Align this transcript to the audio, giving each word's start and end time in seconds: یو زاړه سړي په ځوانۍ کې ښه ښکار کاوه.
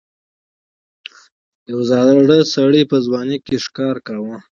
یو 1.71 1.79
زاړه 1.89 2.37
سړي 2.53 2.81
په 2.91 2.97
ځوانۍ 3.05 3.37
کې 3.45 3.55
ښه 3.57 3.61
ښکار 3.65 3.95
کاوه. 4.07 4.37